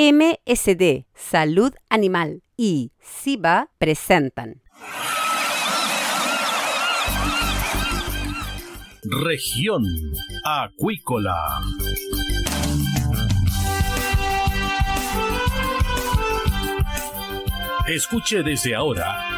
MSD, 0.00 1.06
Salud 1.12 1.74
Animal 1.90 2.44
y 2.56 2.92
SIBA 3.00 3.72
presentan. 3.78 4.62
Región 9.02 9.82
Acuícola. 10.44 11.34
Escuche 17.88 18.44
desde 18.44 18.76
ahora 18.76 19.37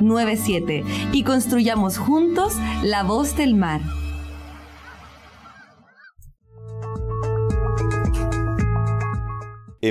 97 0.00 0.84
y 1.12 1.22
construyamos 1.22 1.98
juntos 1.98 2.54
la 2.82 3.02
voz 3.02 3.36
del 3.36 3.54
mar. 3.54 3.80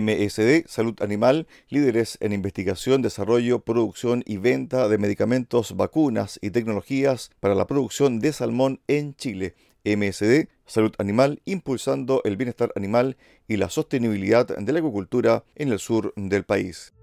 MSD, 0.01 0.67
Salud 0.67 0.95
Animal, 1.01 1.47
líderes 1.69 2.17
en 2.19 2.33
investigación, 2.33 3.01
desarrollo, 3.01 3.59
producción 3.59 4.23
y 4.25 4.37
venta 4.37 4.87
de 4.89 4.97
medicamentos, 4.97 5.77
vacunas 5.77 6.39
y 6.41 6.49
tecnologías 6.49 7.31
para 7.39 7.55
la 7.55 7.67
producción 7.67 8.19
de 8.19 8.33
salmón 8.33 8.81
en 8.87 9.15
Chile. 9.15 9.55
MSD, 9.85 10.47
Salud 10.65 10.93
Animal, 10.97 11.41
impulsando 11.45 12.21
el 12.25 12.37
bienestar 12.37 12.71
animal 12.75 13.17
y 13.47 13.57
la 13.57 13.69
sostenibilidad 13.69 14.47
de 14.47 14.73
la 14.73 14.79
agricultura 14.79 15.43
en 15.55 15.71
el 15.71 15.79
sur 15.79 16.11
del 16.15 16.43
país. 16.43 16.95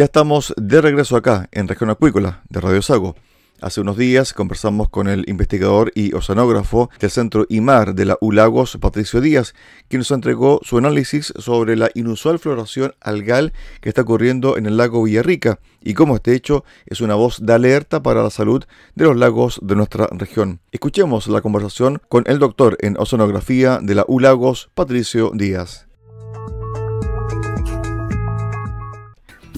Ya 0.00 0.06
estamos 0.06 0.54
de 0.56 0.80
regreso 0.80 1.14
acá, 1.14 1.50
en 1.52 1.68
Región 1.68 1.90
Acuícola, 1.90 2.40
de 2.48 2.62
Radio 2.62 2.80
Sago. 2.80 3.16
Hace 3.60 3.82
unos 3.82 3.98
días 3.98 4.32
conversamos 4.32 4.88
con 4.88 5.08
el 5.08 5.28
investigador 5.28 5.92
y 5.94 6.14
oceanógrafo 6.14 6.88
del 6.98 7.10
Centro 7.10 7.44
IMAR 7.50 7.94
de 7.94 8.06
la 8.06 8.16
ULAGOS, 8.22 8.78
Patricio 8.80 9.20
Díaz, 9.20 9.54
quien 9.88 10.00
nos 10.00 10.10
entregó 10.10 10.60
su 10.62 10.78
análisis 10.78 11.34
sobre 11.38 11.76
la 11.76 11.90
inusual 11.92 12.38
floración 12.38 12.94
algal 13.02 13.52
que 13.82 13.90
está 13.90 14.00
ocurriendo 14.00 14.56
en 14.56 14.64
el 14.64 14.78
lago 14.78 15.02
Villarrica 15.02 15.58
y 15.82 15.92
cómo 15.92 16.16
este 16.16 16.34
hecho 16.34 16.64
es 16.86 17.02
una 17.02 17.14
voz 17.14 17.44
de 17.44 17.52
alerta 17.52 18.02
para 18.02 18.22
la 18.22 18.30
salud 18.30 18.64
de 18.94 19.04
los 19.04 19.18
lagos 19.18 19.60
de 19.62 19.76
nuestra 19.76 20.08
región. 20.12 20.60
Escuchemos 20.72 21.26
la 21.26 21.42
conversación 21.42 22.00
con 22.08 22.24
el 22.26 22.38
doctor 22.38 22.78
en 22.80 22.96
oceanografía 22.96 23.80
de 23.82 23.96
la 23.96 24.06
ULAGOS, 24.08 24.70
Patricio 24.74 25.30
Díaz. 25.34 25.89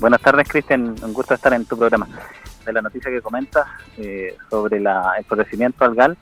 Buenas 0.02 0.20
tardes, 0.20 0.48
Cristian. 0.48 0.96
Un 1.00 1.12
gusto 1.12 1.32
estar 1.32 1.52
en 1.52 1.64
tu 1.64 1.78
programa. 1.78 2.08
De 2.66 2.72
la 2.72 2.82
noticia 2.82 3.08
que 3.08 3.22
comentas 3.22 3.68
eh, 3.96 4.36
sobre 4.50 4.80
la, 4.80 5.14
el 5.16 5.24
florecimiento 5.24 5.84
algal 5.84 6.18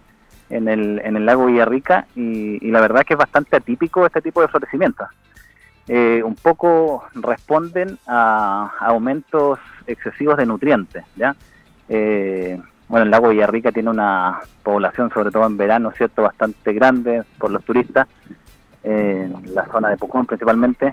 en 0.50 0.68
el, 0.68 1.00
en 1.02 1.16
el 1.16 1.24
lago 1.24 1.46
Villarrica 1.46 2.06
y, 2.14 2.70
la 2.70 2.82
verdad 2.82 3.04
que 3.06 3.14
es 3.14 3.18
bastante 3.18 3.56
atípico 3.56 4.04
este 4.04 4.20
tipo 4.20 4.42
de 4.42 4.48
florecimientos. 4.48 5.08
Eh, 5.88 6.22
un 6.22 6.34
poco 6.34 7.04
responden 7.14 7.98
a, 8.06 8.70
aumentos 8.80 9.58
excesivos 9.86 10.36
de 10.36 10.44
nutrientes. 10.44 11.02
¿ya? 11.16 11.34
Eh, 11.88 12.60
bueno, 12.86 13.04
el 13.04 13.10
lago 13.10 13.30
Villarrica 13.30 13.72
tiene 13.72 13.88
una 13.88 14.41
población, 14.62 15.10
sobre 15.10 15.30
todo 15.30 15.47
en 15.47 15.56
verano, 15.56 15.91
cierto, 15.97 16.20
bastante 16.20 16.74
grande 16.74 17.22
por 17.38 17.50
los 17.50 17.64
turistas 17.64 18.06
en 18.82 19.54
la 19.54 19.66
zona 19.66 19.91
de 19.91 19.96
Pucón 19.96 20.26
principalmente, 20.26 20.92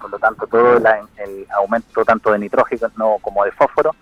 por 0.00 0.10
lo 0.10 0.18
tanto 0.18 0.46
todo 0.46 0.76
el 0.78 1.46
aumento 1.56 2.04
tanto 2.04 2.32
de 2.32 2.38
nitrógeno 2.38 3.16
como 3.20 3.44
de 3.44 3.52
fósforo 3.52 3.94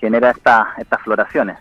genera 0.00 0.30
esta, 0.30 0.74
estas 0.78 1.00
floraciones. 1.02 1.58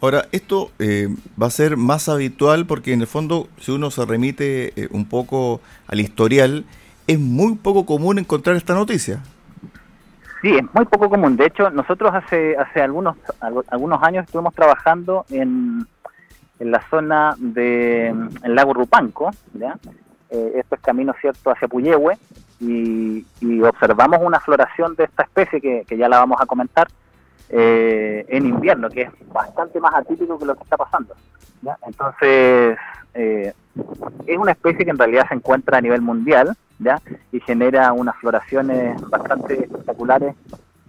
Ahora, 0.00 0.26
esto 0.32 0.72
eh, 0.80 1.08
va 1.40 1.46
a 1.46 1.50
ser 1.50 1.76
más 1.76 2.08
habitual 2.08 2.66
porque 2.66 2.92
en 2.92 3.02
el 3.02 3.06
fondo, 3.06 3.48
si 3.60 3.70
uno 3.70 3.90
se 3.92 4.04
remite 4.04 4.72
eh, 4.74 4.88
un 4.90 5.04
poco 5.04 5.60
al 5.86 6.00
historial, 6.00 6.64
es 7.06 7.20
muy 7.20 7.54
poco 7.54 7.86
común 7.86 8.18
encontrar 8.18 8.56
esta 8.56 8.74
noticia. 8.74 9.20
Sí, 10.40 10.56
es 10.56 10.64
muy 10.74 10.84
poco 10.86 11.08
común. 11.08 11.36
De 11.36 11.46
hecho, 11.46 11.70
nosotros 11.70 12.12
hace, 12.12 12.56
hace 12.56 12.82
algunos, 12.82 13.16
algunos 13.68 14.02
años 14.02 14.24
estuvimos 14.24 14.52
trabajando 14.54 15.24
en, 15.30 15.86
en 16.62 16.70
la 16.70 16.80
zona 16.88 17.34
del 17.38 18.14
mm, 18.14 18.28
lago 18.44 18.72
Rupanco. 18.72 19.30
Eh, 20.30 20.52
esto 20.54 20.76
es 20.76 20.80
camino 20.80 21.12
cierto 21.20 21.50
hacia 21.50 21.68
Puyehue, 21.68 22.16
y, 22.60 23.26
observamos 23.62 24.20
una 24.22 24.38
floración 24.38 24.94
de 24.94 25.04
esta 25.04 25.24
especie 25.24 25.60
que, 25.60 25.96
ya 25.96 26.08
la 26.08 26.20
vamos 26.20 26.40
a 26.40 26.46
comentar 26.46 26.86
eh, 27.48 28.24
en 28.28 28.46
invierno, 28.46 28.88
que 28.88 29.02
es 29.02 29.10
bastante 29.32 29.80
más 29.80 29.92
atípico 29.94 30.38
que 30.38 30.46
lo 30.46 30.54
que 30.54 30.62
está 30.62 30.76
pasando. 30.76 31.14
Entonces, 31.84 32.78
eh, 33.14 33.52
es 34.26 34.38
una 34.38 34.52
especie 34.52 34.84
que 34.84 34.90
en 34.90 34.98
realidad 34.98 35.26
se 35.28 35.34
encuentra 35.34 35.78
a 35.78 35.80
nivel 35.80 36.00
mundial 36.00 36.56
¿ya? 36.78 37.00
y 37.32 37.40
genera 37.40 37.92
unas 37.92 38.16
floraciones 38.16 39.00
bastante 39.10 39.64
espectaculares, 39.64 40.34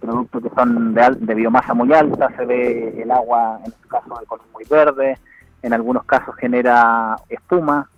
productos 0.00 0.42
que 0.44 0.50
son 0.50 0.94
de, 0.94 1.16
de 1.18 1.34
biomasa 1.34 1.74
muy 1.74 1.92
alta, 1.92 2.28
se 2.36 2.44
ve 2.44 3.02
el 3.02 3.10
agua 3.10 3.58
en 3.64 3.72
este 3.72 3.88
caso 3.88 4.18
de 4.20 4.26
color 4.26 4.46
muy 4.52 4.64
verde, 4.70 5.18
en 5.64 5.72
algunos 5.72 6.04
casos 6.04 6.34
genera 6.36 7.16
espuma 7.28 7.88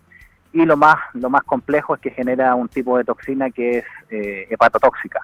y 0.53 0.65
lo 0.65 0.77
más, 0.77 0.97
lo 1.15 1.29
más 1.29 1.43
complejo 1.43 1.95
es 1.95 2.01
que 2.01 2.11
genera 2.11 2.55
un 2.55 2.69
tipo 2.69 2.97
de 2.97 3.05
toxina 3.05 3.51
que 3.51 3.79
es 3.79 3.85
eh, 4.11 4.47
hepatotóxica. 4.51 5.21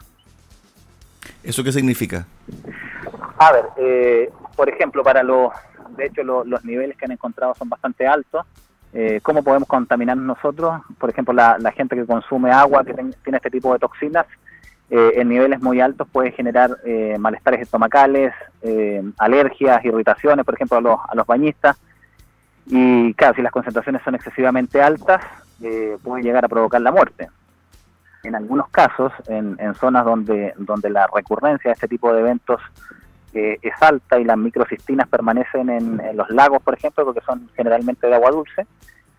¿Eso 1.42 1.64
qué 1.64 1.72
significa? 1.72 2.26
A 3.38 3.52
ver, 3.52 3.64
eh, 3.76 4.30
por 4.56 4.68
ejemplo, 4.68 5.02
para 5.02 5.22
los, 5.22 5.52
de 5.96 6.06
hecho 6.06 6.22
los 6.22 6.64
niveles 6.64 6.96
que 6.96 7.04
han 7.06 7.12
encontrado 7.12 7.54
son 7.54 7.68
bastante 7.68 8.06
altos, 8.06 8.44
eh, 8.94 9.20
cómo 9.22 9.42
podemos 9.42 9.68
contaminar 9.68 10.16
nosotros. 10.16 10.82
Por 10.98 11.10
ejemplo, 11.10 11.32
la, 11.32 11.72
gente 11.72 11.96
que 11.96 12.04
consume 12.04 12.50
agua 12.50 12.84
que 12.84 12.92
tiene 12.92 13.36
este 13.36 13.50
tipo 13.50 13.72
de 13.72 13.78
toxinas 13.78 14.26
eh, 14.90 15.12
en 15.16 15.28
niveles 15.28 15.62
muy 15.62 15.80
altos 15.80 16.06
puede 16.12 16.32
generar 16.32 16.76
eh, 16.84 17.16
malestares 17.18 17.62
estomacales, 17.62 18.34
alergias, 19.18 19.84
irritaciones, 19.84 20.44
por 20.44 20.54
ejemplo, 20.54 20.76
a 20.76 20.80
los, 20.80 21.00
a 21.08 21.14
los 21.14 21.26
bañistas. 21.26 21.78
Y 22.66 23.14
claro, 23.14 23.34
si 23.34 23.42
las 23.42 23.52
concentraciones 23.52 24.02
son 24.02 24.14
excesivamente 24.14 24.80
altas, 24.80 25.24
puede 26.02 26.22
llegar 26.22 26.44
a 26.44 26.48
provocar 26.48 26.80
la 26.80 26.90
muerte. 26.90 27.28
En 28.24 28.34
algunos 28.34 28.68
casos, 28.68 29.12
en, 29.28 29.56
zonas 29.74 30.04
donde, 30.04 30.54
donde 30.56 30.90
la 30.90 31.06
recurrencia 31.12 31.70
de 31.70 31.74
este 31.74 31.88
tipo 31.88 32.12
de 32.12 32.20
eventos 32.20 32.60
es 33.32 33.74
alta 33.80 34.20
y 34.20 34.24
las 34.24 34.36
microcistinas 34.36 35.08
permanecen 35.08 35.70
en, 35.70 36.16
los 36.16 36.30
lagos, 36.30 36.62
por 36.62 36.74
ejemplo, 36.74 37.04
porque 37.04 37.20
son 37.20 37.48
generalmente 37.56 38.06
de 38.06 38.14
agua 38.14 38.30
dulce, 38.30 38.66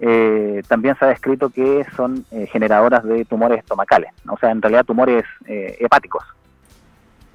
eh, 0.06 0.62
también 0.68 0.98
se 0.98 1.06
ha 1.06 1.08
descrito 1.08 1.50
que 1.50 1.86
son 1.96 2.26
eh, 2.32 2.46
generadoras 2.48 3.06
de 3.06 3.24
tumores 3.24 3.60
estomacales, 3.60 4.12
o 4.28 4.38
sea, 4.38 4.52
en 4.52 4.62
realidad 4.62 4.84
tumores 4.84 5.24
eh, 5.48 5.78
hepáticos. 5.80 6.24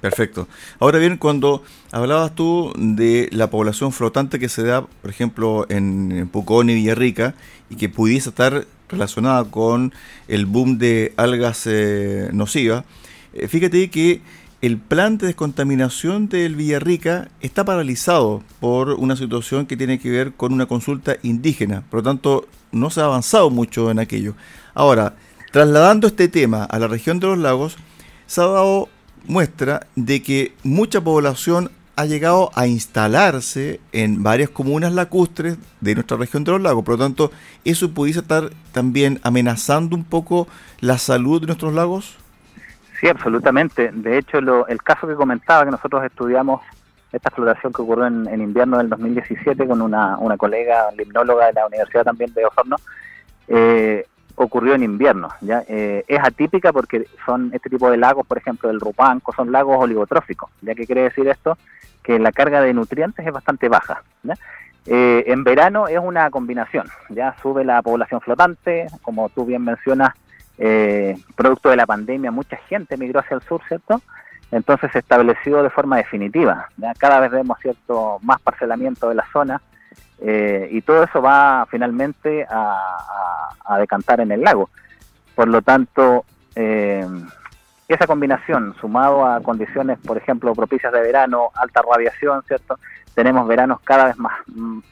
Perfecto. 0.01 0.47
Ahora 0.79 0.97
bien, 0.99 1.17
cuando 1.17 1.63
hablabas 1.91 2.33
tú 2.33 2.73
de 2.77 3.27
la 3.31 3.49
población 3.49 3.91
flotante 3.91 4.39
que 4.39 4.47
se 4.47 4.63
da, 4.63 4.85
por 4.85 5.09
ejemplo, 5.09 5.65
en 5.69 6.29
Pucón 6.31 6.69
y 6.69 6.75
Villarrica, 6.75 7.35
y 7.69 7.75
que 7.75 7.89
pudiese 7.89 8.29
estar 8.29 8.65
relacionada 8.87 9.43
con 9.43 9.93
el 10.27 10.45
boom 10.45 10.77
de 10.77 11.13
algas 11.17 11.67
nocivas, 12.31 12.85
fíjate 13.49 13.89
que 13.89 14.21
el 14.61 14.77
plan 14.77 15.17
de 15.17 15.27
descontaminación 15.27 16.27
del 16.27 16.55
Villarrica 16.55 17.29
está 17.39 17.63
paralizado 17.63 18.43
por 18.59 18.91
una 18.91 19.15
situación 19.15 19.65
que 19.65 19.77
tiene 19.77 19.99
que 19.99 20.09
ver 20.09 20.33
con 20.33 20.53
una 20.53 20.65
consulta 20.65 21.15
indígena. 21.23 21.83
Por 21.89 21.99
lo 21.99 22.03
tanto, 22.03 22.47
no 22.71 22.89
se 22.89 23.01
ha 23.01 23.05
avanzado 23.05 23.49
mucho 23.49 23.91
en 23.91 23.99
aquello. 23.99 24.33
Ahora, 24.73 25.15
trasladando 25.51 26.07
este 26.07 26.27
tema 26.27 26.63
a 26.63 26.77
la 26.79 26.87
región 26.87 27.19
de 27.19 27.27
los 27.27 27.37
lagos, 27.37 27.77
se 28.27 28.41
ha 28.41 28.45
dado 28.45 28.89
muestra 29.27 29.87
de 29.95 30.21
que 30.21 30.53
mucha 30.63 31.01
población 31.01 31.71
ha 31.95 32.05
llegado 32.05 32.49
a 32.55 32.65
instalarse 32.65 33.81
en 33.91 34.23
varias 34.23 34.49
comunas 34.49 34.93
lacustres 34.93 35.57
de 35.81 35.95
nuestra 35.95 36.15
región 36.15 36.45
de 36.45 36.53
los 36.53 36.61
lagos. 36.61 36.85
Por 36.85 36.97
lo 36.97 37.03
tanto, 37.03 37.31
¿eso 37.65 37.93
pudiese 37.93 38.21
estar 38.21 38.51
también 38.71 39.19
amenazando 39.23 39.97
un 39.97 40.05
poco 40.05 40.47
la 40.79 40.97
salud 40.97 41.41
de 41.41 41.47
nuestros 41.47 41.73
lagos? 41.73 42.17
Sí, 43.01 43.07
absolutamente. 43.09 43.91
De 43.93 44.17
hecho, 44.17 44.37
el 44.67 44.81
caso 44.81 45.07
que 45.07 45.15
comentaba, 45.15 45.65
que 45.65 45.71
nosotros 45.71 46.03
estudiamos 46.05 46.61
esta 47.11 47.31
floración 47.31 47.73
que 47.73 47.81
ocurrió 47.81 48.05
en, 48.05 48.41
invierno 48.41 48.77
del 48.77 48.89
2017 48.89 49.67
con 49.67 49.81
una, 49.81 50.17
una 50.19 50.37
colega 50.37 50.91
limnóloga 50.97 51.47
de 51.47 51.53
la 51.53 51.67
Universidad 51.67 52.03
también 52.03 52.33
de 52.33 52.45
Osorno, 52.45 52.77
eh, 53.47 54.05
ocurrió 54.43 54.73
en 54.73 54.83
invierno. 54.83 55.29
¿ya? 55.41 55.63
Eh, 55.67 56.05
es 56.07 56.19
atípica 56.23 56.71
porque 56.71 57.05
son 57.25 57.51
este 57.53 57.69
tipo 57.69 57.91
de 57.91 57.97
lagos, 57.97 58.25
por 58.25 58.37
ejemplo, 58.37 58.69
el 58.69 58.79
Rupanco, 58.79 59.33
son 59.33 59.51
lagos 59.51 59.77
oligotróficos. 59.79 60.49
¿Ya 60.61 60.73
qué 60.75 60.85
quiere 60.85 61.03
decir 61.03 61.27
esto? 61.27 61.57
Que 62.01 62.19
la 62.19 62.31
carga 62.31 62.61
de 62.61 62.73
nutrientes 62.73 63.25
es 63.25 63.33
bastante 63.33 63.67
baja. 63.67 64.01
Eh, 64.85 65.25
en 65.27 65.43
verano 65.43 65.87
es 65.87 65.99
una 65.99 66.31
combinación, 66.31 66.87
ya 67.09 67.35
sube 67.41 67.63
la 67.63 67.81
población 67.81 68.21
flotante, 68.21 68.87
como 69.01 69.29
tú 69.29 69.45
bien 69.45 69.63
mencionas, 69.63 70.13
eh, 70.57 71.17
producto 71.35 71.69
de 71.69 71.75
la 71.75 71.85
pandemia, 71.85 72.31
mucha 72.31 72.57
gente 72.57 72.97
migró 72.97 73.19
hacia 73.19 73.35
el 73.35 73.41
sur, 73.41 73.61
¿cierto? 73.67 74.01
Entonces 74.51 74.89
se 74.91 74.99
estableció 74.99 75.61
de 75.61 75.69
forma 75.69 75.97
definitiva. 75.97 76.69
Cada 76.97 77.19
vez 77.19 77.29
vemos 77.29 77.59
cierto 77.61 78.19
más 78.23 78.41
parcelamiento 78.41 79.09
de 79.09 79.15
la 79.15 79.27
zona 79.31 79.61
eh, 80.21 80.67
y 80.71 80.81
todo 80.81 81.03
eso 81.03 81.21
va 81.21 81.65
finalmente 81.69 82.45
a, 82.49 83.77
decantar 83.79 84.19
en 84.19 84.31
el 84.31 84.41
lago. 84.41 84.69
Por 85.35 85.47
lo 85.47 85.61
tanto, 85.61 86.25
eh, 86.55 87.05
esa 87.87 88.07
combinación, 88.07 88.75
sumado 88.81 89.25
a 89.25 89.41
condiciones, 89.41 89.99
por 89.99 90.17
ejemplo, 90.17 90.53
propicias 90.55 90.91
de 90.91 91.01
verano, 91.01 91.51
alta 91.53 91.81
radiación, 91.81 92.41
¿cierto? 92.47 92.77
Tenemos 93.13 93.47
veranos 93.47 93.79
cada 93.81 94.05
vez 94.05 94.17
más, 94.17 94.33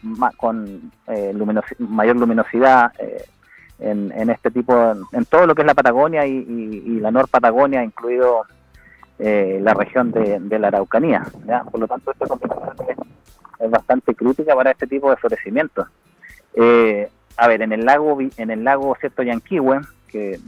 más 0.03 0.35
con 0.35 0.91
eh, 1.07 1.33
mayor 1.79 2.15
luminosidad, 2.17 2.91
en, 3.79 4.29
este 4.29 4.51
tipo, 4.51 4.73
en 5.11 5.25
todo 5.25 5.45
lo 5.45 5.53
que 5.53 5.61
es 5.61 5.67
la 5.67 5.75
Patagonia 5.75 6.25
y, 6.25 6.99
la 6.99 7.11
Nor 7.11 7.29
Patagonia, 7.29 7.83
incluido 7.83 8.43
eh, 9.19 9.59
la 9.61 9.73
región 9.73 10.11
de, 10.11 10.59
la 10.59 10.67
Araucanía. 10.69 11.23
Por 11.71 11.79
lo 11.79 11.87
tanto, 11.87 12.11
esta 12.11 12.27
combinación 12.27 12.97
es, 13.59 13.69
bastante 13.69 14.15
crítica 14.15 14.55
para 14.55 14.71
este 14.71 14.87
tipo 14.87 15.09
de 15.09 15.17
florecimientos. 15.17 15.87
Eh, 16.53 17.09
a 17.35 17.47
ver, 17.47 17.61
en 17.61 17.71
el 17.71 17.85
lago, 17.85 18.17
en 18.19 18.51
el 18.51 18.63
lago 18.63 18.95
cierto 18.99 19.23
Yanquihue, 19.23 19.81
que 20.07 20.39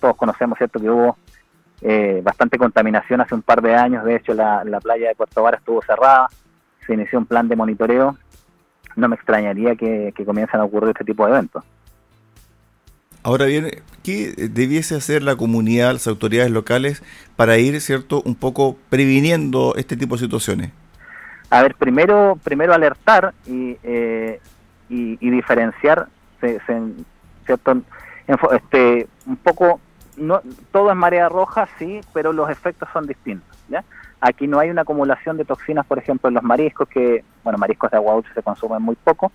todos 0.00 0.16
conocemos 0.16 0.58
cierto 0.58 0.80
que 0.80 0.90
hubo 0.90 1.16
eh, 1.82 2.20
bastante 2.22 2.58
contaminación 2.58 3.20
hace 3.20 3.34
un 3.34 3.42
par 3.42 3.62
de 3.62 3.74
años, 3.74 4.04
de 4.04 4.16
hecho 4.16 4.34
la, 4.34 4.62
playa 4.82 5.08
de 5.08 5.14
Puerto 5.14 5.42
Vara 5.42 5.56
estuvo 5.56 5.82
cerrada, 5.82 6.28
se 6.86 6.94
inició 6.94 7.18
un 7.18 7.26
plan 7.26 7.48
de 7.48 7.56
monitoreo, 7.56 8.16
no 8.96 9.08
me 9.08 9.16
extrañaría 9.16 9.74
que, 9.76 10.12
que 10.14 10.24
comiencen 10.24 10.60
a 10.60 10.64
ocurrir 10.64 10.90
este 10.90 11.04
tipo 11.04 11.24
de 11.26 11.32
eventos. 11.32 11.64
Ahora 13.22 13.46
bien, 13.46 13.70
¿qué 14.02 14.32
debiese 14.50 14.94
hacer 14.94 15.22
la 15.22 15.36
comunidad, 15.36 15.92
las 15.92 16.06
autoridades 16.06 16.50
locales 16.50 17.02
para 17.36 17.58
ir, 17.58 17.78
cierto, 17.80 18.22
un 18.24 18.34
poco 18.34 18.78
previniendo 18.88 19.74
este 19.76 19.96
tipo 19.96 20.14
de 20.14 20.22
situaciones? 20.22 20.72
A 21.50 21.62
ver, 21.62 21.74
primero, 21.74 22.38
primero 22.42 22.72
alertar 22.72 23.34
y, 23.44 23.76
eh, 23.82 24.40
y, 24.88 25.30
diferenciar, 25.30 26.06
cierto, 26.38 27.82
este, 28.52 29.08
un 29.26 29.36
poco, 29.36 29.80
no, 30.16 30.40
todo 30.70 30.90
es 30.90 30.96
marea 30.96 31.28
roja, 31.28 31.68
sí, 31.78 32.00
pero 32.12 32.32
los 32.32 32.48
efectos 32.50 32.88
son 32.92 33.06
distintos. 33.06 33.56
¿ya? 33.68 33.84
Aquí 34.20 34.46
no 34.46 34.60
hay 34.60 34.70
una 34.70 34.82
acumulación 34.82 35.36
de 35.36 35.44
toxinas, 35.44 35.86
por 35.86 35.98
ejemplo, 35.98 36.28
en 36.28 36.34
los 36.34 36.42
mariscos, 36.44 36.88
que, 36.88 37.24
bueno, 37.42 37.58
mariscos 37.58 37.90
de 37.90 37.96
agua 37.96 38.14
dulce 38.14 38.32
se 38.32 38.42
consumen 38.42 38.82
muy 38.82 38.94
poco, 38.96 39.32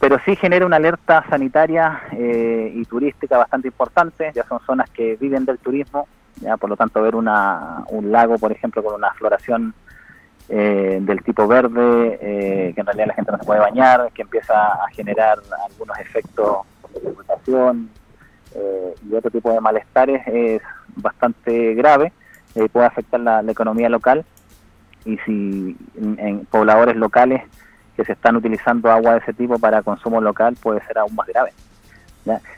pero 0.00 0.18
sí 0.24 0.34
genera 0.34 0.66
una 0.66 0.76
alerta 0.76 1.24
sanitaria 1.30 2.02
eh, 2.12 2.72
y 2.74 2.84
turística 2.84 3.38
bastante 3.38 3.68
importante, 3.68 4.32
ya 4.34 4.44
son 4.44 4.58
zonas 4.66 4.90
que 4.90 5.16
viven 5.16 5.44
del 5.44 5.58
turismo, 5.58 6.08
ya 6.40 6.56
por 6.56 6.68
lo 6.68 6.76
tanto 6.76 7.00
ver 7.00 7.14
una, 7.14 7.84
un 7.90 8.10
lago, 8.10 8.38
por 8.38 8.50
ejemplo, 8.50 8.82
con 8.82 8.94
una 8.94 9.12
floración 9.14 9.74
eh, 10.48 10.98
del 11.00 11.22
tipo 11.22 11.46
verde, 11.46 12.18
eh, 12.20 12.72
que 12.74 12.80
en 12.80 12.86
realidad 12.86 13.08
la 13.08 13.14
gente 13.14 13.32
no 13.32 13.38
se 13.38 13.44
puede 13.44 13.60
bañar, 13.60 14.10
que 14.12 14.22
empieza 14.22 14.54
a 14.54 14.88
generar 14.92 15.38
algunos 15.70 15.98
efectos 15.98 16.58
de 16.94 17.10
irritación 17.10 17.90
y 19.08 19.14
otro 19.14 19.30
tipo 19.30 19.50
de 19.50 19.60
malestares, 19.60 20.22
es 20.26 20.60
bastante 20.96 21.74
grave, 21.74 22.12
puede 22.70 22.86
afectar 22.86 23.18
la, 23.18 23.40
economía 23.48 23.88
local 23.88 24.26
y 25.06 25.16
si 25.18 25.76
en 25.96 26.46
pobladores 26.50 26.96
locales 26.96 27.42
que 27.96 28.04
se 28.04 28.12
están 28.12 28.36
utilizando 28.36 28.90
agua 28.90 29.12
de 29.12 29.18
ese 29.20 29.32
tipo 29.32 29.58
para 29.58 29.82
consumo 29.82 30.20
local 30.20 30.54
puede 30.62 30.84
ser 30.84 30.98
aún 30.98 31.14
más 31.14 31.26
grave. 31.28 31.52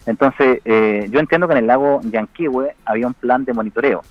Entonces, 0.06 0.60
eh, 0.64 1.08
yo 1.10 1.20
entiendo 1.20 1.46
que 1.46 1.52
en 1.52 1.58
el 1.58 1.66
lago 1.66 2.00
Yanquihue 2.02 2.74
había 2.84 3.06
un 3.06 3.14
plan 3.14 3.44
de 3.44 3.52
monitoreo. 3.52 4.02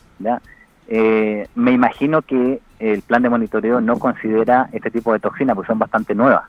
Eh, 0.87 1.47
me 1.55 1.71
imagino 1.71 2.21
que 2.21 2.59
el 2.91 3.01
plan 3.01 3.21
de 3.21 3.29
monitoreo 3.29 3.79
no 3.79 3.97
considera 3.97 4.69
este 4.71 4.91
tipo 4.91 5.13
de 5.13 5.19
toxinas, 5.19 5.55
porque 5.55 5.67
son 5.67 5.79
bastante 5.79 6.13
nuevas. 6.13 6.43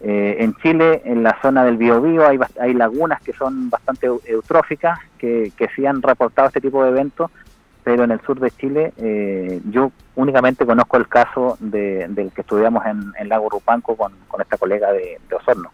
Eh, 0.00 0.36
en 0.40 0.54
Chile, 0.56 1.02
en 1.04 1.22
la 1.22 1.36
zona 1.42 1.64
del 1.64 1.76
Biobío, 1.76 2.26
hay, 2.26 2.38
hay 2.60 2.74
lagunas 2.74 3.20
que 3.22 3.32
son 3.32 3.70
bastante 3.70 4.06
eutróficas, 4.26 4.98
que, 5.18 5.52
que 5.56 5.68
sí 5.74 5.84
han 5.86 6.02
reportado 6.02 6.48
este 6.48 6.60
tipo 6.60 6.84
de 6.84 6.90
eventos, 6.90 7.30
pero 7.82 8.02
en 8.02 8.10
el 8.10 8.20
sur 8.22 8.40
de 8.40 8.50
Chile 8.50 8.92
eh, 8.96 9.60
yo 9.70 9.92
únicamente 10.16 10.66
conozco 10.66 10.96
el 10.96 11.06
caso 11.06 11.56
de, 11.60 12.08
del 12.08 12.32
que 12.32 12.40
estudiamos 12.40 12.84
en, 12.84 13.12
en 13.16 13.28
Lago 13.28 13.48
Rupanco 13.48 13.96
con, 13.96 14.12
esta 14.40 14.56
colega 14.56 14.92
de, 14.92 15.18
Osorno. 15.34 15.70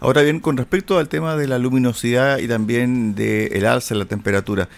Ahora 0.00 0.22
bien, 0.22 0.40
con 0.40 0.56
respecto 0.56 0.98
al 0.98 1.08
tema 1.08 1.36
de 1.36 1.46
la 1.46 1.58
luminosidad 1.58 2.38
y 2.38 2.48
también 2.48 3.14
del 3.14 3.66
alza 3.66 3.94
en 3.94 4.00
la 4.00 4.06
temperatura, 4.06 4.68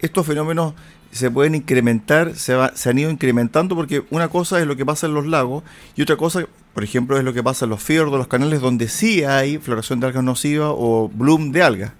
estos 0.00 0.26
fenómenos 0.26 0.74
se 1.14 1.30
pueden 1.30 1.54
incrementar, 1.54 2.34
se, 2.34 2.56
se 2.74 2.90
han 2.90 2.98
ido 2.98 3.10
incrementando 3.10 3.76
porque 3.76 4.04
una 4.10 4.28
cosa 4.28 4.58
es 4.60 4.66
lo 4.66 4.76
que 4.76 4.84
pasa 4.84 5.06
en 5.06 5.14
los 5.14 5.26
lagos 5.26 5.64
y 5.94 6.02
otra 6.02 6.16
cosa, 6.16 6.44
por 6.72 6.84
ejemplo, 6.84 7.16
es 7.16 7.24
lo 7.24 7.32
que 7.32 7.42
pasa 7.42 7.66
en 7.66 7.70
los 7.70 7.82
fiordos, 7.82 8.18
los 8.18 8.28
canales 8.28 8.60
donde 8.60 8.88
sí 8.88 9.24
hay 9.24 9.58
floración 9.58 10.00
de 10.00 10.08
algas 10.08 10.24
nocivas 10.24 10.70
o 10.72 11.08
bloom 11.12 11.52
de 11.52 11.62
algas. 11.62 11.92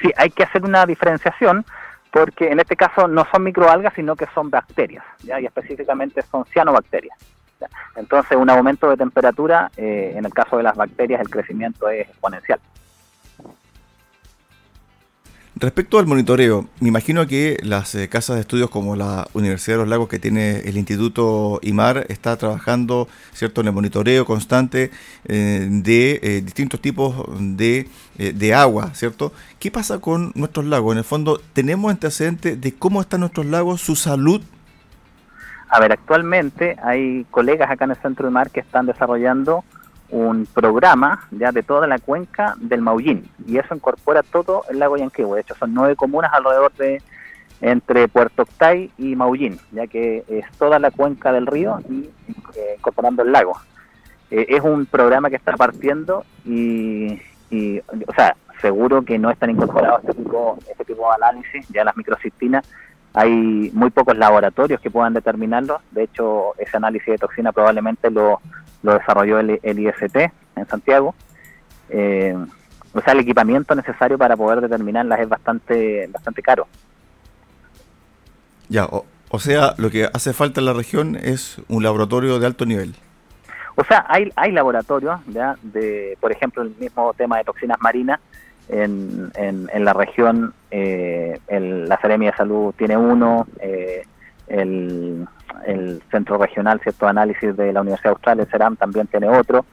Sí, 0.00 0.10
hay 0.16 0.30
que 0.30 0.42
hacer 0.42 0.64
una 0.64 0.86
diferenciación 0.86 1.64
porque 2.10 2.48
en 2.48 2.60
este 2.60 2.76
caso 2.76 3.08
no 3.08 3.26
son 3.30 3.44
microalgas, 3.44 3.94
sino 3.94 4.16
que 4.16 4.26
son 4.34 4.50
bacterias, 4.50 5.04
¿ya? 5.22 5.40
y 5.40 5.46
específicamente 5.46 6.22
son 6.30 6.44
cianobacterias. 6.46 7.16
Entonces, 7.96 8.36
un 8.36 8.50
aumento 8.50 8.90
de 8.90 8.96
temperatura, 8.96 9.70
eh, 9.76 10.14
en 10.16 10.24
el 10.24 10.34
caso 10.34 10.56
de 10.56 10.64
las 10.64 10.76
bacterias, 10.76 11.20
el 11.20 11.30
crecimiento 11.30 11.88
es 11.88 12.08
exponencial. 12.08 12.60
Respecto 15.62 16.00
al 16.00 16.08
monitoreo, 16.08 16.66
me 16.80 16.88
imagino 16.88 17.24
que 17.28 17.56
las 17.62 17.94
eh, 17.94 18.08
casas 18.08 18.34
de 18.34 18.40
estudios 18.40 18.68
como 18.68 18.96
la 18.96 19.28
Universidad 19.32 19.76
de 19.76 19.82
los 19.82 19.88
Lagos 19.88 20.08
que 20.08 20.18
tiene 20.18 20.56
el 20.56 20.76
Instituto 20.76 21.60
IMAR 21.62 22.04
está 22.08 22.36
trabajando 22.36 23.06
cierto 23.32 23.60
en 23.60 23.68
el 23.68 23.72
monitoreo 23.72 24.24
constante 24.24 24.90
eh, 25.24 25.68
de 25.70 26.18
eh, 26.20 26.40
distintos 26.40 26.80
tipos 26.80 27.14
de, 27.38 27.88
de, 28.18 28.54
agua, 28.54 28.92
¿cierto? 28.94 29.32
¿Qué 29.60 29.70
pasa 29.70 30.00
con 30.00 30.32
nuestros 30.34 30.66
lagos? 30.66 30.94
En 30.94 30.98
el 30.98 31.04
fondo, 31.04 31.40
¿tenemos 31.52 31.92
antecedentes 31.92 32.60
de 32.60 32.74
cómo 32.74 33.00
están 33.00 33.20
nuestros 33.20 33.46
lagos, 33.46 33.80
su 33.80 33.94
salud? 33.94 34.42
A 35.68 35.78
ver, 35.78 35.92
actualmente 35.92 36.76
hay 36.82 37.24
colegas 37.30 37.70
acá 37.70 37.84
en 37.84 37.92
el 37.92 37.96
Centro 37.98 38.26
IMAR 38.26 38.50
que 38.50 38.58
están 38.58 38.86
desarrollando 38.86 39.62
un 40.12 40.46
programa 40.46 41.26
ya 41.30 41.52
de 41.52 41.62
toda 41.62 41.86
la 41.86 41.98
cuenca 41.98 42.54
del 42.58 42.82
Maullín 42.82 43.28
y 43.46 43.56
eso 43.56 43.74
incorpora 43.74 44.22
todo 44.22 44.64
el 44.70 44.78
lago 44.78 44.98
Yanquihue. 44.98 45.36
De 45.36 45.40
hecho, 45.40 45.54
son 45.54 45.72
nueve 45.72 45.96
comunas 45.96 46.32
alrededor 46.32 46.70
de 46.74 47.02
entre 47.62 48.08
Puerto 48.08 48.42
Octay 48.42 48.90
y 48.98 49.16
Maullín, 49.16 49.58
ya 49.70 49.86
que 49.86 50.22
es 50.28 50.44
toda 50.58 50.78
la 50.78 50.90
cuenca 50.90 51.32
del 51.32 51.46
río 51.46 51.78
y 51.88 52.10
eh, 52.56 52.74
incorporando 52.76 53.22
el 53.22 53.32
lago. 53.32 53.54
Eh, 54.30 54.46
es 54.50 54.60
un 54.60 54.84
programa 54.84 55.30
que 55.30 55.36
está 55.36 55.56
partiendo 55.56 56.24
y, 56.44 57.14
o 58.06 58.12
sea, 58.14 58.36
seguro 58.60 59.02
que 59.02 59.18
no 59.18 59.30
están 59.30 59.50
incorporados 59.50 60.00
este 60.04 60.22
tipo, 60.22 60.58
este 60.70 60.84
tipo 60.84 61.08
de 61.08 61.14
análisis, 61.24 61.66
ya 61.68 61.84
las 61.84 61.96
microcistinas 61.96 62.68
hay 63.14 63.70
muy 63.74 63.90
pocos 63.90 64.16
laboratorios 64.16 64.80
que 64.80 64.90
puedan 64.90 65.12
determinarlo. 65.12 65.82
De 65.90 66.04
hecho, 66.04 66.54
ese 66.58 66.78
análisis 66.78 67.08
de 67.08 67.18
toxina 67.18 67.52
probablemente 67.52 68.10
lo, 68.10 68.40
lo 68.82 68.94
desarrolló 68.94 69.38
el, 69.38 69.60
IST 69.62 70.16
en 70.56 70.66
Santiago. 70.68 71.14
Eh, 71.88 72.36
o 72.94 73.00
sea, 73.00 73.12
el 73.14 73.20
equipamiento 73.20 73.74
necesario 73.74 74.18
para 74.18 74.36
poder 74.36 74.60
determinarlas 74.60 75.20
es 75.20 75.28
bastante, 75.28 76.06
bastante 76.08 76.42
caro. 76.42 76.66
Ya, 78.68 78.86
o, 78.86 79.38
sea, 79.38 79.74
lo 79.78 79.90
que 79.90 80.08
hace 80.12 80.32
falta 80.32 80.60
en 80.60 80.66
la 80.66 80.72
región 80.72 81.16
es 81.16 81.60
un 81.68 81.82
laboratorio 81.82 82.38
de 82.38 82.46
alto 82.46 82.66
nivel. 82.66 82.94
O 83.76 83.84
sea, 83.84 84.04
hay, 84.08 84.30
hay 84.36 84.52
laboratorios, 84.52 85.20
ya, 85.28 85.56
de, 85.62 86.16
por 86.20 86.32
ejemplo, 86.32 86.62
el 86.62 86.74
mismo 86.78 87.14
tema 87.14 87.38
de 87.38 87.44
toxinas 87.44 87.78
marinas, 87.80 88.20
en, 88.68 89.30
en, 89.34 89.84
la 89.84 89.92
región 89.92 90.54
eh, 90.70 91.38
el, 91.48 91.88
la 91.88 92.00
Seremia 92.00 92.30
de 92.30 92.36
Salud 92.36 92.74
tiene 92.76 92.96
uno, 92.96 93.46
eh, 93.60 94.04
el, 94.46 95.28
Centro 96.10 96.38
Regional 96.38 96.80
cierto 96.80 97.06
análisis 97.06 97.56
de 97.56 97.72
la 97.72 97.80
Universidad 97.80 98.12
Austral, 98.12 98.40
el 98.40 98.46
CERAM, 98.46 98.76
también 98.76 99.06
tiene 99.06 99.28
otro. 99.28 99.64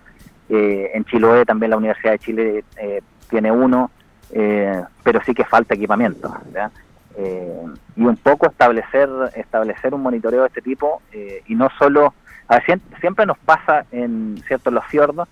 Eh, 0.49 0.91
en 0.93 1.05
Chiloé 1.05 1.45
también 1.45 1.69
la 1.71 1.77
Universidad 1.77 2.13
de 2.13 2.19
Chile 2.19 2.63
eh, 2.77 3.01
tiene 3.29 3.51
uno, 3.51 3.91
eh, 4.31 4.81
pero 5.03 5.21
sí 5.25 5.33
que 5.33 5.45
falta 5.45 5.75
equipamiento. 5.75 6.33
y 7.95 8.03
un 8.03 8.17
poco 8.17 8.47
establecer 8.47 9.09
establecer 9.35 9.93
un 9.93 10.01
monitoreo 10.01 10.41
de 10.41 10.47
este 10.47 10.61
tipo 10.61 11.01
y 11.11 11.55
no 11.55 11.69
solo... 11.77 12.13
siempre 13.01 13.25
nos 13.25 13.37
pasa 13.39 13.85
en 13.91 14.41
ciertos 14.47 14.73
los 14.73 14.85
fiordos 14.85 15.27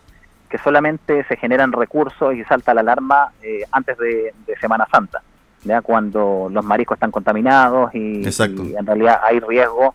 que 0.49 0.57
solamente 0.57 1.23
se 1.25 1.37
generan 1.37 1.71
recursos 1.71 2.35
y 2.35 2.43
salta 2.43 2.73
la 2.73 2.81
alarma 2.81 3.31
antes 3.71 3.97
de, 3.97 4.33
Semana 4.59 4.85
Santa, 4.91 5.21
¿ya? 5.67 5.81
cuando 5.81 6.47
los 6.51 6.65
mariscos 6.65 6.95
están 6.95 7.11
contaminados 7.11 7.93
y, 7.93 8.21
y 8.23 8.75
en 8.75 8.85
realidad 8.85 9.19
hay 9.23 9.39
riesgo 9.39 9.93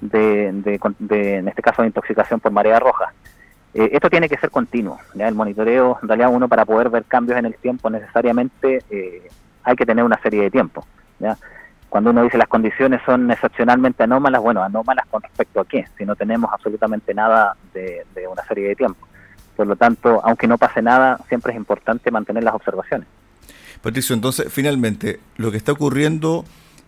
de, 0.00 0.52
de, 0.98 1.38
en 1.38 1.48
este 1.48 1.62
caso, 1.62 1.82
de 1.82 1.88
intoxicación 1.88 2.40
por 2.40 2.52
marea 2.52 2.78
roja. 2.78 3.12
Eh, 3.72 3.90
esto 3.92 4.10
tiene 4.10 4.28
que 4.28 4.36
ser 4.36 4.50
continuo. 4.50 4.98
¿ya? 5.14 5.26
El 5.26 5.34
monitoreo, 5.34 5.98
en 6.02 6.08
realidad, 6.08 6.30
uno 6.32 6.48
para 6.48 6.64
poder 6.64 6.90
ver 6.90 7.04
cambios 7.04 7.38
en 7.38 7.46
el 7.46 7.56
tiempo, 7.56 7.90
necesariamente 7.90 8.84
eh, 8.90 9.28
hay 9.64 9.76
que 9.76 9.86
tener 9.86 10.04
una 10.04 10.20
serie 10.20 10.42
de 10.42 10.50
tiempo. 10.50 10.86
¿ya? 11.18 11.36
Cuando 11.88 12.10
uno 12.10 12.22
dice 12.22 12.38
las 12.38 12.48
condiciones 12.48 13.00
son 13.06 13.30
excepcionalmente 13.30 14.02
anómalas, 14.02 14.42
bueno, 14.42 14.62
anómalas 14.62 15.06
con 15.10 15.22
respecto 15.22 15.60
a 15.60 15.64
qué, 15.64 15.86
si 15.96 16.04
no 16.04 16.16
tenemos 16.16 16.52
absolutamente 16.52 17.14
nada 17.14 17.56
de, 17.72 18.04
de 18.14 18.26
una 18.28 18.44
serie 18.44 18.68
de 18.68 18.76
tiempo. 18.76 19.06
Por 19.56 19.66
lo 19.68 19.76
tanto, 19.76 20.20
aunque 20.24 20.48
no 20.48 20.58
pase 20.58 20.82
nada, 20.82 21.18
siempre 21.28 21.52
es 21.52 21.56
importante 21.56 22.10
mantener 22.10 22.42
las 22.42 22.54
observaciones. 22.54 23.06
Patricio, 23.84 24.14
entonces, 24.14 24.50
finalmente, 24.50 25.20
lo 25.36 25.50
que 25.50 25.58
está 25.58 25.72
ocurriendo 25.72 26.46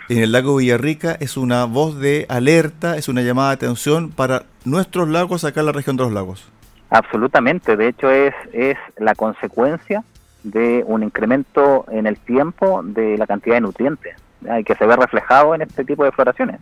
en 0.08 0.16
el 0.16 0.32
lago 0.32 0.56
Villarrica 0.56 1.14
es 1.20 1.36
una 1.36 1.66
voz 1.66 2.00
de 2.00 2.24
alerta, 2.30 2.96
es 2.96 3.10
una 3.10 3.20
llamada 3.20 3.50
de 3.50 3.54
atención 3.56 4.10
para 4.10 4.44
nuestros 4.64 5.06
lagos 5.06 5.44
acá 5.44 5.60
en 5.60 5.66
la 5.66 5.72
región 5.72 5.98
de 5.98 6.04
los 6.04 6.12
lagos. 6.14 6.50
Absolutamente, 6.88 7.76
de 7.76 7.88
hecho 7.88 8.10
es, 8.10 8.34
es 8.54 8.78
la 8.96 9.14
consecuencia 9.14 10.04
de 10.42 10.84
un 10.86 11.02
incremento 11.02 11.84
en 11.90 12.06
el 12.06 12.16
tiempo 12.16 12.80
de 12.82 13.18
la 13.18 13.26
cantidad 13.26 13.56
de 13.56 13.60
nutrientes 13.60 14.16
y 14.58 14.64
que 14.64 14.74
se 14.74 14.86
ve 14.86 14.96
reflejado 14.96 15.54
en 15.54 15.60
este 15.60 15.84
tipo 15.84 16.02
de 16.02 16.12
floraciones. 16.12 16.60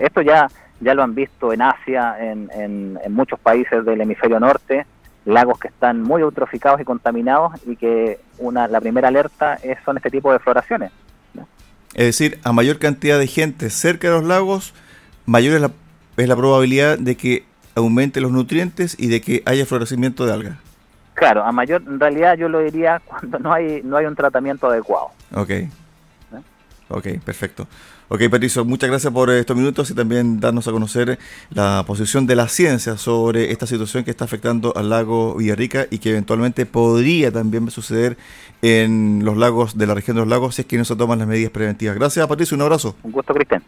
Esto 0.00 0.22
ya, 0.22 0.48
ya 0.80 0.94
lo 0.94 1.02
han 1.02 1.14
visto 1.14 1.52
en 1.52 1.60
Asia, 1.60 2.16
en, 2.18 2.48
en 2.54 3.12
muchos 3.12 3.38
países 3.40 3.84
del 3.84 4.00
hemisferio 4.00 4.40
norte, 4.40 4.86
lagos 5.26 5.58
que 5.58 5.68
están 5.68 6.02
muy 6.02 6.22
eutroficados 6.22 6.80
y 6.80 6.84
contaminados 6.84 7.52
y 7.66 7.76
que 7.76 8.20
una, 8.38 8.68
la 8.68 8.80
primera 8.80 9.08
alerta 9.08 9.54
es, 9.56 9.76
son 9.84 9.98
este 9.98 10.10
tipo 10.10 10.32
de 10.32 10.38
floraciones. 10.38 10.92
Es 11.94 12.06
decir, 12.06 12.38
a 12.44 12.52
mayor 12.52 12.78
cantidad 12.78 13.18
de 13.18 13.26
gente 13.26 13.70
cerca 13.70 14.08
de 14.08 14.14
los 14.14 14.24
lagos, 14.24 14.74
mayor 15.24 15.54
es 15.54 15.60
la, 15.60 15.70
es 16.16 16.28
la 16.28 16.36
probabilidad 16.36 16.98
de 16.98 17.16
que 17.16 17.44
aumente 17.74 18.20
los 18.20 18.30
nutrientes 18.30 18.96
y 18.98 19.08
de 19.08 19.20
que 19.20 19.42
haya 19.46 19.66
florecimiento 19.66 20.26
de 20.26 20.32
algas. 20.32 20.58
Claro, 21.14 21.42
a 21.42 21.52
mayor, 21.52 21.82
en 21.86 21.98
realidad 21.98 22.36
yo 22.36 22.48
lo 22.48 22.60
diría 22.60 23.00
cuando 23.06 23.38
no 23.38 23.52
hay, 23.52 23.80
no 23.82 23.96
hay 23.96 24.06
un 24.06 24.14
tratamiento 24.14 24.68
adecuado. 24.68 25.10
Ok. 25.34 25.50
Ok, 26.88 27.06
perfecto. 27.24 27.66
Ok, 28.08 28.22
Patricio, 28.30 28.64
muchas 28.64 28.88
gracias 28.88 29.12
por 29.12 29.30
estos 29.30 29.56
minutos 29.56 29.90
y 29.90 29.94
también 29.94 30.38
darnos 30.38 30.68
a 30.68 30.72
conocer 30.72 31.18
la 31.50 31.82
posición 31.84 32.26
de 32.26 32.36
la 32.36 32.46
ciencia 32.46 32.96
sobre 32.96 33.50
esta 33.50 33.66
situación 33.66 34.04
que 34.04 34.12
está 34.12 34.24
afectando 34.24 34.72
al 34.76 34.90
lago 34.90 35.34
Villarrica 35.34 35.86
y 35.90 35.98
que 35.98 36.10
eventualmente 36.10 36.66
podría 36.66 37.32
también 37.32 37.68
suceder 37.72 38.16
en 38.62 39.22
los 39.24 39.36
lagos 39.36 39.76
de 39.76 39.88
la 39.88 39.94
región 39.94 40.16
de 40.16 40.20
los 40.20 40.28
lagos 40.28 40.54
si 40.54 40.62
es 40.62 40.66
que 40.66 40.78
no 40.78 40.84
se 40.84 40.94
toman 40.94 41.18
las 41.18 41.26
medidas 41.26 41.50
preventivas. 41.50 41.96
Gracias, 41.96 42.24
Patricio, 42.28 42.54
un 42.54 42.62
abrazo. 42.62 42.94
Un 43.02 43.10
gusto, 43.10 43.34
Cristian. 43.34 43.64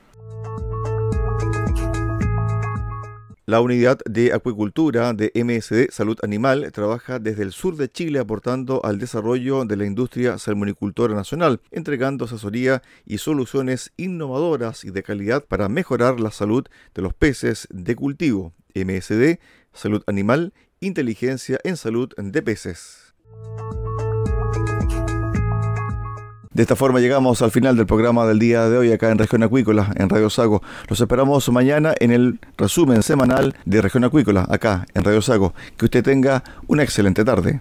La 3.49 3.62
unidad 3.62 4.00
de 4.05 4.35
acuicultura 4.35 5.14
de 5.14 5.33
MSD 5.35 5.90
Salud 5.90 6.19
Animal 6.23 6.71
trabaja 6.71 7.19
desde 7.19 7.45
el 7.45 7.52
sur 7.52 7.76
de 7.76 7.90
Chile 7.90 8.19
aportando 8.19 8.85
al 8.85 8.99
desarrollo 8.99 9.64
de 9.64 9.75
la 9.78 9.87
industria 9.87 10.37
salmonicultora 10.37 11.14
nacional, 11.14 11.62
entregando 11.71 12.26
asesoría 12.26 12.83
y 13.07 13.17
soluciones 13.17 13.90
innovadoras 13.97 14.85
y 14.85 14.90
de 14.90 15.02
calidad 15.02 15.47
para 15.47 15.71
mejorar 15.71 16.21
la 16.21 16.31
salud 16.31 16.67
de 16.95 17.00
los 17.00 17.14
peces 17.14 17.67
de 17.71 17.97
cultivo. 17.97 18.52
MSD 18.75 19.38
Salud 19.73 20.02
Animal, 20.07 20.52
inteligencia 20.81 21.59
en 21.64 21.78
salud 21.78 22.12
de 22.19 22.43
peces. 22.43 23.14
De 26.59 26.62
esta 26.62 26.75
forma 26.75 26.99
llegamos 26.99 27.41
al 27.41 27.53
final 27.53 27.77
del 27.77 27.87
programa 27.87 28.27
del 28.27 28.41
día 28.41 28.69
de 28.69 28.77
hoy 28.77 28.91
acá 28.91 29.12
en 29.12 29.19
Región 29.19 29.45
Acuícola, 29.45 29.93
en 29.95 30.09
Radio 30.09 30.29
Sago. 30.29 30.61
Los 30.88 31.00
esperamos 31.00 31.49
mañana 31.50 31.95
en 32.00 32.11
el 32.11 32.41
resumen 32.57 33.05
semanal 33.05 33.55
de 33.65 33.81
Región 33.81 34.03
Acuícola, 34.03 34.45
acá 34.50 34.85
en 34.93 35.05
Radio 35.05 35.23
Sago. 35.23 35.55
Que 35.77 35.85
usted 35.85 36.03
tenga 36.03 36.43
una 36.67 36.83
excelente 36.83 37.25
tarde. 37.25 37.61